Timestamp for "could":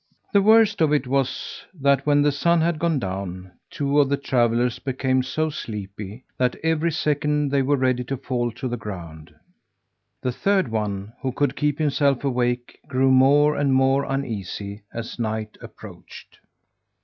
11.31-11.55